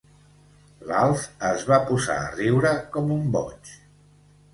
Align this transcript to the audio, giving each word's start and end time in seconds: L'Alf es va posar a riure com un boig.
L'Alf 0.91 1.25
es 1.49 1.65
va 1.71 1.79
posar 1.89 2.15
a 2.21 2.31
riure 2.39 2.71
com 2.97 3.13
un 3.17 3.29
boig. 3.37 3.75